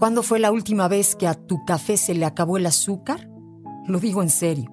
¿Cuándo 0.00 0.22
fue 0.22 0.38
la 0.38 0.50
última 0.50 0.88
vez 0.88 1.14
que 1.14 1.26
a 1.26 1.34
tu 1.34 1.62
café 1.66 1.98
se 1.98 2.14
le 2.14 2.24
acabó 2.24 2.56
el 2.56 2.64
azúcar? 2.64 3.28
Lo 3.86 4.00
digo 4.00 4.22
en 4.22 4.30
serio. 4.30 4.70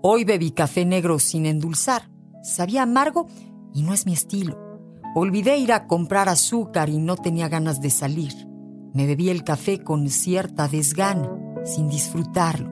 Hoy 0.00 0.24
bebí 0.24 0.52
café 0.52 0.86
negro 0.86 1.18
sin 1.18 1.44
endulzar. 1.44 2.10
Sabía 2.42 2.84
amargo 2.84 3.26
y 3.74 3.82
no 3.82 3.92
es 3.92 4.06
mi 4.06 4.14
estilo. 4.14 4.58
Olvidé 5.14 5.58
ir 5.58 5.74
a 5.74 5.86
comprar 5.86 6.30
azúcar 6.30 6.88
y 6.88 6.96
no 6.96 7.16
tenía 7.16 7.50
ganas 7.50 7.82
de 7.82 7.90
salir. 7.90 8.32
Me 8.94 9.04
bebí 9.04 9.28
el 9.28 9.44
café 9.44 9.84
con 9.84 10.08
cierta 10.08 10.66
desgana, 10.66 11.30
sin 11.62 11.90
disfrutarlo. 11.90 12.70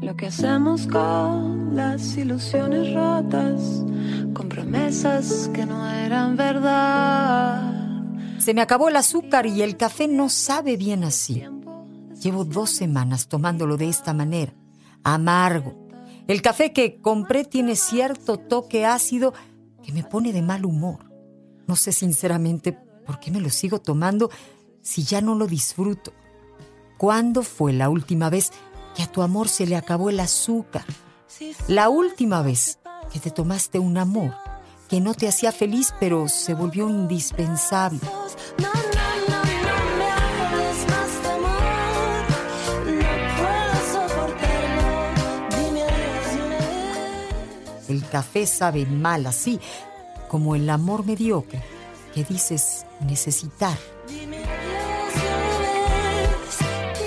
Lo 0.00 0.14
que 0.14 0.28
hacemos 0.28 0.86
con 0.86 1.74
las 1.74 2.16
ilusiones 2.16 2.94
rotas, 2.94 3.84
con 4.32 4.48
promesas 4.48 5.50
que 5.52 5.66
no 5.66 5.90
eran 5.90 6.36
verdad. 6.36 7.71
Se 8.42 8.54
me 8.54 8.60
acabó 8.60 8.88
el 8.88 8.96
azúcar 8.96 9.46
y 9.46 9.62
el 9.62 9.76
café 9.76 10.08
no 10.08 10.28
sabe 10.28 10.76
bien 10.76 11.04
así. 11.04 11.44
Llevo 12.20 12.44
dos 12.44 12.70
semanas 12.70 13.28
tomándolo 13.28 13.76
de 13.76 13.88
esta 13.88 14.12
manera, 14.14 14.52
amargo. 15.04 15.88
El 16.26 16.42
café 16.42 16.72
que 16.72 17.00
compré 17.00 17.44
tiene 17.44 17.76
cierto 17.76 18.38
toque 18.38 18.84
ácido 18.84 19.32
que 19.84 19.92
me 19.92 20.02
pone 20.02 20.32
de 20.32 20.42
mal 20.42 20.64
humor. 20.64 21.08
No 21.68 21.76
sé 21.76 21.92
sinceramente 21.92 22.72
por 22.72 23.20
qué 23.20 23.30
me 23.30 23.40
lo 23.40 23.48
sigo 23.48 23.80
tomando 23.80 24.28
si 24.80 25.04
ya 25.04 25.20
no 25.20 25.36
lo 25.36 25.46
disfruto. 25.46 26.12
¿Cuándo 26.98 27.44
fue 27.44 27.72
la 27.72 27.90
última 27.90 28.28
vez 28.28 28.50
que 28.96 29.04
a 29.04 29.06
tu 29.06 29.22
amor 29.22 29.48
se 29.48 29.68
le 29.68 29.76
acabó 29.76 30.10
el 30.10 30.18
azúcar? 30.18 30.84
La 31.68 31.90
última 31.90 32.42
vez 32.42 32.80
que 33.12 33.20
te 33.20 33.30
tomaste 33.30 33.78
un 33.78 33.98
amor 33.98 34.34
que 34.92 35.00
no 35.00 35.14
te 35.14 35.26
hacía 35.26 35.52
feliz 35.52 35.94
pero 35.98 36.28
se 36.28 36.52
volvió 36.52 36.86
indispensable. 36.86 37.98
El 47.88 48.06
café 48.10 48.46
sabe 48.46 48.84
mal 48.84 49.24
así, 49.24 49.58
como 50.28 50.54
el 50.56 50.68
amor 50.68 51.06
mediocre 51.06 51.62
que 52.14 52.24
dices 52.24 52.84
necesitar. 53.00 53.78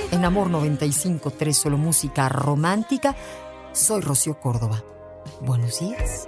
En 0.09 0.25
Amor 0.25 0.49
95.3 0.49 1.53
solo 1.53 1.77
música 1.77 2.29
romántica, 2.29 3.15
soy 3.73 4.01
Rocío 4.01 4.39
Córdoba. 4.39 4.83
Buenos 5.41 5.79
días. 5.79 6.27